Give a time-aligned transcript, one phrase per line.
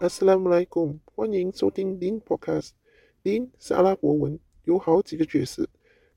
[0.00, 2.70] Assalamualaikum，欢迎收听钉 Podcast。
[3.20, 5.68] 钉是阿拉伯文，有好几个角色，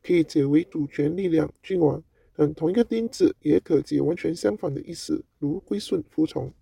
[0.03, 2.03] 可以解为主权、力量、君王，
[2.35, 6.53] 但同一个 Din 字也可解完全相反的意思，如归顺、服从。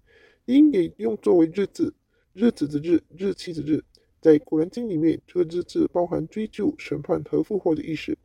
[0.45, 1.93] 钉也用作为日字，
[2.31, 3.83] 日子的日，日期的日。
[4.21, 8.17] 在古兰经里面，这个日字包含追究、审判和复活的意思。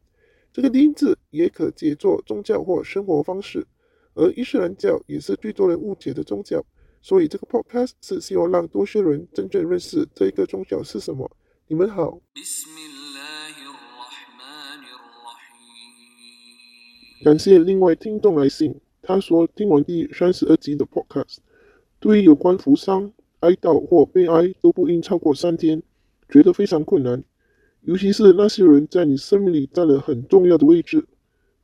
[0.52, 3.66] 这个 Din 字也可解作宗教或生活方式，
[4.14, 6.64] 而伊斯兰教也是最多人误解的宗教。
[7.04, 11.30] 所以这个 podcast 是希望让多些人真正认识这一个宗教是什么。
[11.66, 12.18] 你们好。
[17.22, 21.36] 感谢另外听众来信，他说听完第三十二集的 podcast，
[22.00, 25.82] 对于有关扶伤、哀悼或悲哀都不应超过三天，
[26.30, 27.22] 觉得非常困难，
[27.82, 31.06] 尤其是那些人在你生命里占了很重要的位置，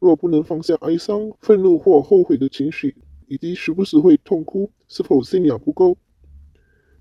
[0.00, 2.94] 若不能放下哀伤、愤怒或后悔的情绪。
[3.30, 5.97] 以及时不时会痛哭，是否信仰不够？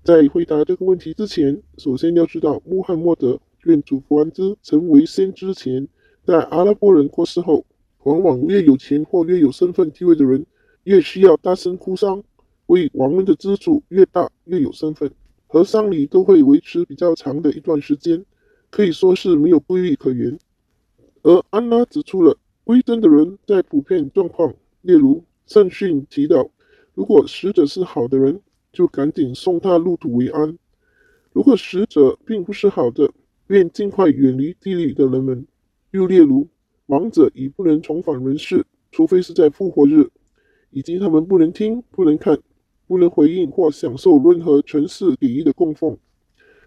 [0.04, 5.88] 在回答这个问题之前，首先要知道，穆罕默德愿主福安之成为先知前，
[6.24, 7.66] 在阿拉伯人过世后，
[8.04, 10.46] 往往越有钱或越有身份地位的人，
[10.84, 12.22] 越需要大声哭丧，
[12.66, 15.10] 为亡人的资助越大，越有身份，
[15.48, 18.24] 和丧礼都会维持比较长的一段时间，
[18.70, 20.38] 可以说是没有规律可言。
[21.22, 25.24] 而安拉指出了归真的人在普遍状况，例如。
[25.50, 26.48] 圣训提到，
[26.94, 28.40] 如果死者是好的人，
[28.72, 30.56] 就赶紧送他入土为安；
[31.32, 33.10] 如果死者并不是好的，
[33.48, 35.44] 愿尽快远离地里的人们。
[35.90, 36.46] 又例如，
[36.86, 40.08] 亡者已不能重返人世，除非是在复活日，
[40.70, 42.38] 以及他们不能听、不能看、
[42.86, 45.98] 不能回应或享受任何权势礼仪的供奉。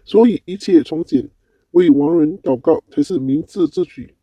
[0.04, 1.30] 所以，一切从简，
[1.70, 4.14] 为亡人祷告才是明智之举。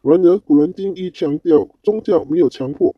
[0.00, 2.96] 然而，古兰经亦强调，宗教没有强迫。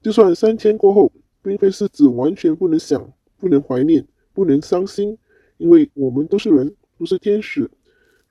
[0.00, 5.18] 就算三千过后，并非是指完全不能想、不能怀念、不能伤心，
[5.56, 7.70] 因为我们都是人，不是天使。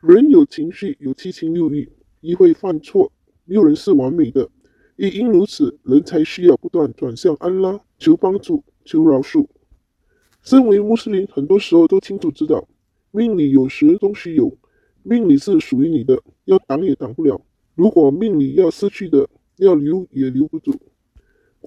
[0.02, 1.92] 人有情绪，有七情六欲，
[2.22, 3.12] 亦会犯错，
[3.46, 4.50] 没有人是完美的。
[4.96, 9.46] 亦因如此，人才需要不断转向安拉，求帮助，求饶恕。
[10.42, 12.68] 身为穆斯林，很多时候都清楚知道，
[13.12, 14.58] 命里有时终须有，
[15.04, 17.42] 命里是属于你的，要挡也挡不了。
[17.76, 20.74] 如果命里要失去的，要留也留不住。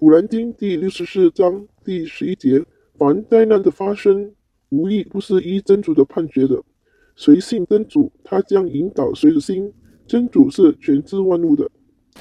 [0.00, 2.64] 古兰经第六十四章第十一节：
[2.96, 4.32] 凡灾难的发生，
[4.70, 6.62] 无一不是依真主的判决的。
[7.16, 9.70] 谁信真主，他将引导谁的心。
[10.06, 11.70] 真主是全知万物的。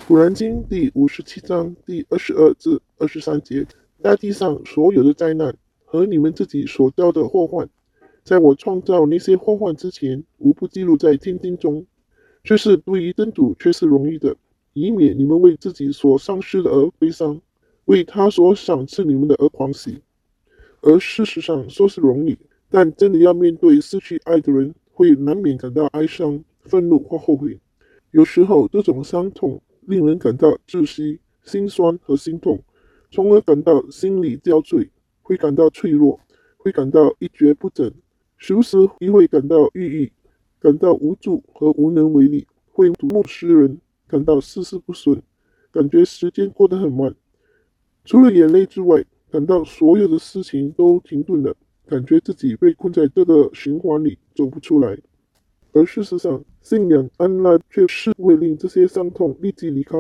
[0.06, 3.66] 古兰经第五十七章第二十二至二十三节：
[4.02, 7.70] 大地上所有的灾难和你们自己所遭的祸患，
[8.26, 11.86] 在我创造那些祸患之前，无不记录在天经中。
[12.44, 14.36] 这是对于真主却是容易的，
[14.74, 17.40] 以免你们为自己所丧失的而悲伤。
[17.90, 20.04] 为他所赏赐你们的而狂喜，
[20.82, 22.38] 而事实上说是容易，
[22.70, 27.60] 但真的要面对失去爱的人，会难免感到哀伤、愤怒或后悔。
[28.12, 32.62] 有时候，这种伤痛令人感到窒息、心酸和心痛，
[33.10, 34.88] 从而感到心力交瘁，
[35.24, 36.20] 会感到脆弱，
[36.58, 37.92] 会感到一蹶不振，
[38.38, 40.12] 时不时亦会感到抑郁，
[40.60, 45.20] 感到无助和无能为力，会睹物思人，感到事事不顺，
[45.72, 47.16] 感觉时间过得很慢。
[48.06, 51.56] 除了眼泪之外，感到所有的事情都停顿了，
[51.86, 54.98] 感觉自己被困在这个循环里走不出来。
[55.72, 59.98] 而事实上，信仰安拉却是会令这些伤痛立即离开，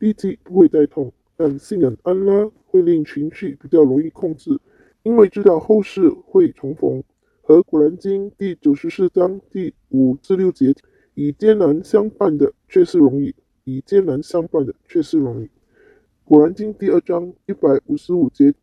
[0.00, 1.12] 立即不会再痛。
[1.36, 4.58] 但信仰安拉会令情绪比较容易控制，
[5.04, 7.02] 因为知道后世会重逢。
[7.42, 10.74] 和古兰经第九十四章第五至六节，
[11.14, 13.34] 以艰难相伴的却是容易，
[13.64, 15.48] 以艰难相伴的却是容易。
[16.26, 18.54] 古兰经第二章一百五十五节，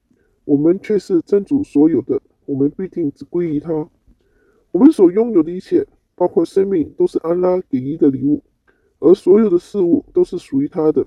[0.45, 3.87] 我们却是真主所有的，我们必定只归于他。
[4.71, 5.85] 我们所拥有的一切，
[6.15, 8.41] 包括生命，都是安拉给予的礼物，
[8.97, 11.05] 而所有的事物都是属于他的。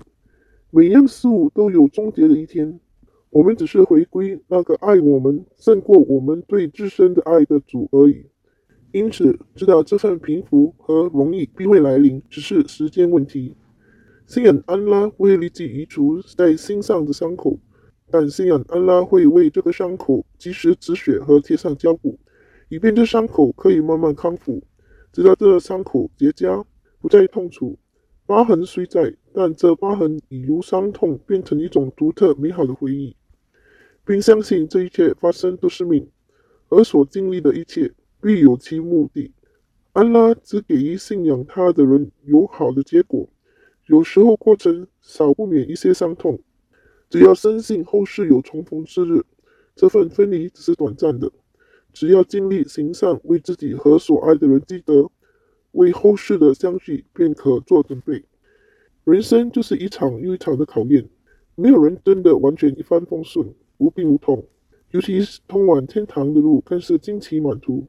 [0.71, 2.79] 每样事物都有终结的一天，
[3.31, 8.25] 我们只是回归那个爱我们胜过我们对自身的爱的主而已。
[8.93, 13.53] 因此，知道这份平福和容易必会来临，只是时间问题。
[14.27, 17.59] 信仰安拉会立即移除在心上的伤口，
[18.09, 22.17] 但信仰安拉会为这个伤口及时止血和贴上胶布，
[22.69, 24.63] 以便这伤口可以慢慢康复，
[25.11, 26.65] 直到这伤口结痂，
[26.99, 27.77] 不再痛楚。
[28.25, 33.15] 疤痕虽在，但这疤痕已由伤痛变成一种独特美好的回忆，
[34.03, 36.09] 并相信这一切发生都是命，
[36.69, 39.31] 而所经历的一切必有其目的。
[39.93, 43.29] 安拉只给予信仰他的人有好的结果。
[43.87, 46.39] 有时候过程少不免一些伤痛，
[47.09, 49.23] 只要深信后世有重逢之日，
[49.75, 51.31] 这份分离只是短暂的。
[51.93, 55.09] 只要尽力行善，为自己和所爱的人积德，
[55.71, 58.23] 为后世的相聚便可做准备。
[59.03, 61.07] 人生就是一场又一场的考验，
[61.55, 64.45] 没有人真的完全一帆风顺、无病无痛。
[64.91, 67.87] 尤其是通往天堂的路，更是惊奇满途。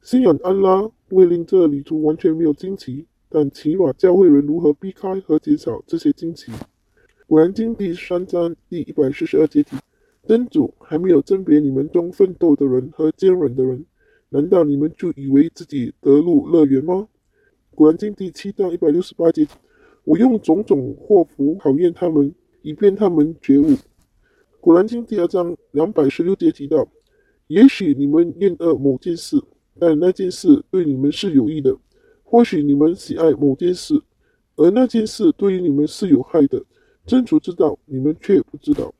[0.00, 6.52] 信仰安拉未令这旅途完全没有惊奇，但起码教会人如何避开和减少这些惊奇。
[7.26, 9.76] 古兰经第三章第一百四十二节题：
[10.24, 13.84] 真主还没有甄别你们中奋斗的人和坚忍的人，
[14.28, 17.08] 难道你们就以为自己得入乐园吗？
[17.74, 19.44] 古兰经第七章一百六十八节。
[20.04, 22.32] 我用种种祸福考验他们，
[22.62, 23.74] 以便他们觉悟。
[24.60, 26.86] 古兰经第二章两百十六节提到：
[27.48, 29.42] 也许你们厌恶某件事，
[29.76, 31.72] 但那件事对你们是有益的；
[32.34, 33.94] 或许你们喜爱某件事，
[34.56, 36.60] 而那件事对于你们是有害的。
[37.06, 38.92] 真主知道，你们却不知道。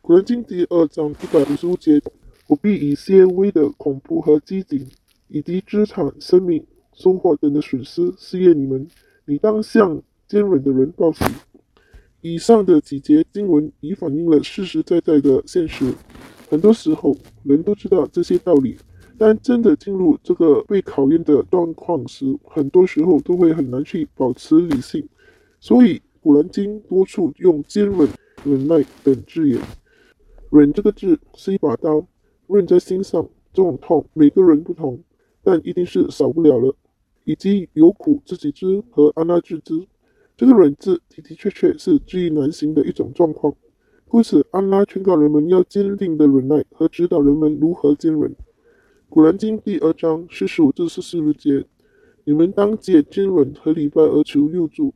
[0.00, 2.02] 古兰经第二章一百五十五节：
[2.48, 4.84] 不必以些微的恐怖和饥馑，
[5.28, 8.84] 以及资产、生命、收获等的损失试验你们。
[9.24, 10.02] 你当向。
[10.26, 11.24] 坚韧的人报喜。
[12.22, 15.94] 以上的几节经文已反映了实实在在的现实。
[16.50, 18.76] 很多时候，人都知道这些道理，
[19.16, 25.06] 但真的进入这个被考验的状况时，很多时候都会很难去保持理性。
[25.60, 28.08] 所以，《古兰经》多处用坚韧、
[28.44, 29.60] 忍耐等字眼。
[30.50, 32.06] 忍这个字是一把刀，
[32.48, 34.98] 刃在心上，这种痛每个人不同，
[35.42, 36.74] 但一定是少不了了。
[37.24, 39.86] 以及有苦自己知和安拉自知。
[40.36, 43.54] 这个忍字的的确确是知易难行的一种状况，
[44.06, 48.34] 故此安拉劝告人们要坚定的忍耐和指导人们如何坚忍。
[49.14, 51.64] 古兰经第二章四十五至四十六节：
[52.24, 54.92] 你们当借坚忍和礼拜而求佑助，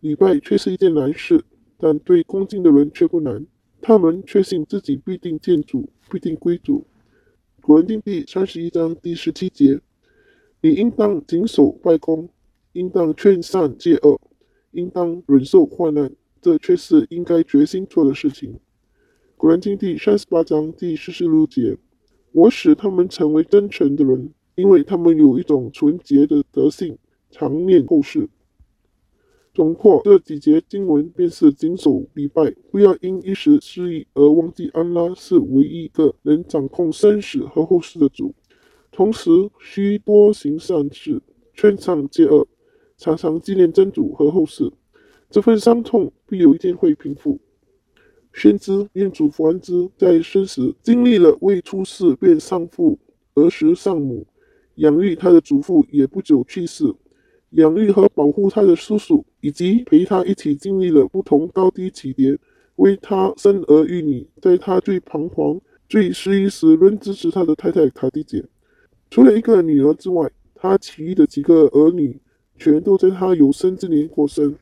[0.00, 1.42] 礼拜却是一件难事，
[1.78, 3.46] 但对恭敬的人却不难。
[3.80, 6.86] 他们确信自己必定见主，必定归主。
[7.62, 9.80] 古兰经第三十一章第十七节：
[10.60, 12.28] 你应当谨守拜功，
[12.74, 14.20] 应当劝善戒恶。
[14.72, 18.60] 应当忍受患难，这却是应该决心做的事情。
[19.38, 21.78] 古兰经第三十八章第四十六节：
[22.32, 26.98] 我使他们成为真诚的人，因为他们有一种纯洁的德性，
[27.30, 28.28] 常念后世。
[29.54, 38.34] 总括这几节经文，便是谨守礼拜，不要因一时失意而忘记安拉是唯一一个能掌控生死和后世的主。
[38.90, 39.30] 同时，
[39.60, 41.20] 需多行善事，
[41.54, 42.46] 劝善戒恶。
[42.96, 44.72] 常常纪念真主和后世，
[45.28, 47.38] 这份伤痛必有一天会平复。
[48.32, 52.98] 宣之愿主福安之，在生时经历了未出世便丧父，
[53.34, 54.26] 儿时丧母，
[54.76, 56.92] 养育他的祖父也不久去世，
[57.50, 62.38] 养育和保护他的叔叔，以及陪他一起经历了不同高低起跌，
[62.76, 68.44] 为他生儿育女，在他最彷徨、最失意时仍支持他的太太卡蒂姐。
[69.10, 72.18] 除了一个女儿之外，他其余的几个儿女。
[72.58, 74.54] 全都在他有生之年过生。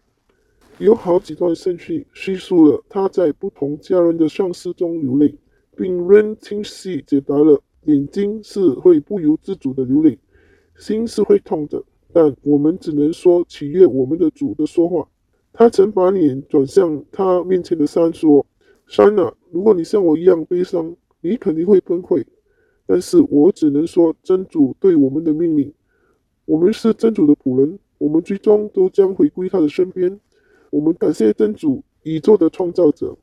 [0.80, 5.34] 有好几段圣训叙述了他在不同家人的丧事中流泪，
[5.76, 10.18] 并仍清晰解答了：眼睛是会不由自主的流泪，
[10.76, 11.84] 心是会痛的，
[12.14, 15.06] 但我们只能说取悦我们的主的说话。
[15.52, 18.46] 他曾把脸转向他面前的山，说
[18.88, 22.24] ：“山啊，如果你像我一样悲伤，你肯定会崩溃。
[22.86, 25.70] 但是我只能说，真主对我们的命令，
[26.46, 30.18] 我们是真主的仆人。”我们最终都将回归他的身边。
[30.70, 33.16] 我们感谢真主，宇宙的创造者。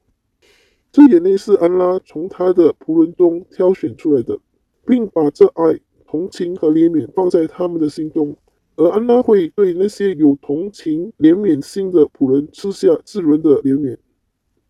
[0.92, 4.38] 这眼泪是安拉从他的仆人中挑选出来的，
[4.86, 8.36] 并把这爱、同情和怜悯放在他们的心中。
[8.75, 13.98] 而安拉会对那些有同情、怜悯心的仆人赐下至人的怜悯。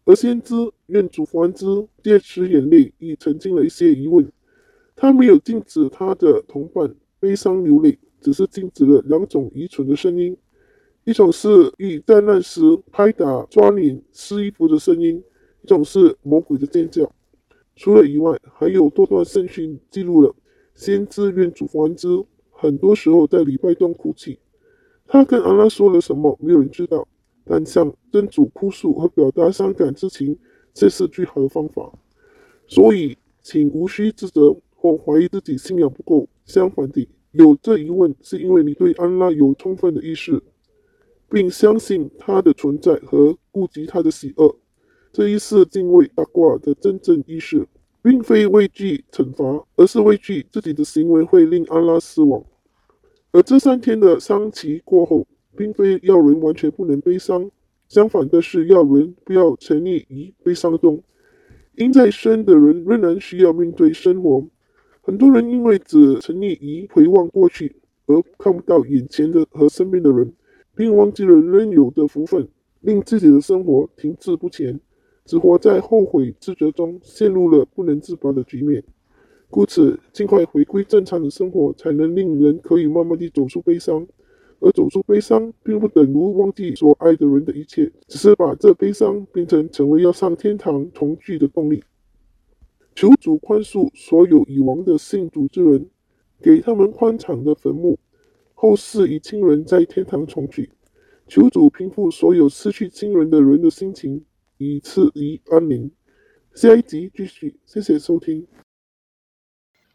[0.06, 0.56] 而先知
[0.86, 1.66] 愿主福安之
[2.04, 4.32] 借此眼泪，已澄清了一些疑问。
[4.96, 7.98] 他没有禁止他的同伴悲伤流泪。
[8.20, 10.36] 只是禁止了两种愚蠢的声音，
[11.08, 12.60] 一种是遇灾难时
[12.92, 15.24] 拍打、抓脸、撕衣服的声音，
[15.62, 17.10] 一种是魔鬼的尖叫。
[17.78, 20.36] 除了以外，还有多段圣训记录了
[20.76, 22.10] 先知愿主福安之，
[22.52, 24.38] 很多时候在礼拜中哭泣。
[25.08, 27.08] 他跟安拉说了什么，没有人知道，
[27.46, 30.38] 但向真主哭诉和表达伤感之情，
[30.74, 31.90] 这是最好的方法。
[32.68, 37.08] 所以，请无需自责或怀疑自己信仰不够，相反地。
[37.32, 40.44] 有这疑问，是因为你对安拉有充分的意识，
[41.30, 44.56] 并相信他的存在和顾及他的喜恶。
[45.12, 47.68] 这一是敬畏大挂的真正意识，
[48.04, 52.44] 并非畏惧惩罚，而是畏惧自己的行为会令安拉失望。
[53.32, 57.50] 而这三天的丧期过后，并非要人完全不能悲伤，
[57.88, 61.02] 相反的是要人不要沉溺于悲伤中，
[61.76, 64.46] 因在生的人仍然需要面对生活。
[65.02, 70.34] 很多人因为只沉溺于回望过去，而看不到眼前的和身边的人，
[70.78, 72.48] 并忘记了仍有的福分，
[72.82, 74.80] 令自己的生活停滞不前，
[75.26, 78.84] 只活在后悔自责中，陷入了不能自拔的局面。
[79.50, 84.08] 故此，尽快回归正常的生活，才能令人可以慢慢地走出悲伤。
[84.60, 91.84] 而走出悲伤，并不等于忘记所爱的人的一切，只是把这悲伤变成成为要上天堂重聚的动力。
[92.96, 95.86] 求主宽恕所有已亡的信主之人，
[96.42, 98.00] 给他们宽敞的坟墓，
[98.60, 100.72] 后世与亲人在天堂重聚。
[101.28, 104.26] 求主平复所有失去亲人的人的心情，
[104.58, 105.92] 以赐予安宁。
[106.56, 108.48] 下一集继续，谢谢收听。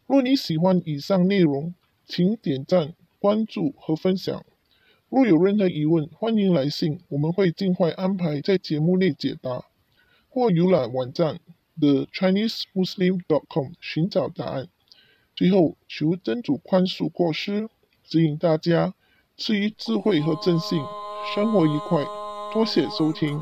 [0.07, 4.45] 若你喜欢以上内容，请点赞、关注和分享。
[5.09, 9.65] 若有任何疑问，欢迎来信，我们会尽快安排在节目内解答，
[10.29, 11.41] 或浏览网站
[11.81, 14.69] thechinesemuslim.com 寻找答案。
[15.35, 17.67] 最后，求真主宽恕过失，
[18.03, 18.93] 指引大家
[19.37, 20.83] 赐予智慧和正信，
[21.33, 22.05] 生活愉快。
[22.53, 23.41] 多谢收听。